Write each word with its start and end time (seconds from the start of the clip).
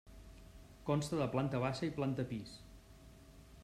Consta 0.89 1.21
de 1.21 1.27
planta 1.37 1.61
baixa 1.67 1.87
i 1.91 1.95
planta 2.01 2.29
pis. 2.35 2.59